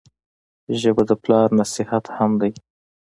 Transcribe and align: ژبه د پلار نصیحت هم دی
ژبه 0.79 1.03
د 1.09 1.11
پلار 1.23 1.47
نصیحت 1.59 2.05
هم 2.17 2.31
دی 2.41 2.53